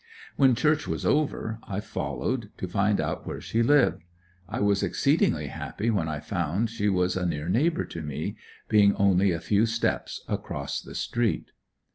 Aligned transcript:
When 0.35 0.55
church 0.55 0.87
was 0.87 1.05
over 1.05 1.59
I 1.67 1.79
followed, 1.79 2.49
to 2.57 2.67
find 2.67 2.99
out 2.99 3.27
where 3.27 3.39
she 3.39 3.61
lived. 3.61 4.01
I 4.49 4.59
was 4.59 4.81
exceedingly 4.81 5.45
happy 5.45 5.91
when 5.91 6.07
I 6.07 6.19
found 6.19 6.71
she 6.71 6.89
was 6.89 7.15
a 7.15 7.23
near 7.23 7.47
neighbor 7.47 7.85
to 7.85 8.01
me, 8.01 8.35
being 8.67 8.95
only 8.95 9.29
a 9.31 9.39
few 9.39 9.67
steps 9.67 10.23
across 10.27 10.81
the 10.81 10.95
street. 10.95 11.51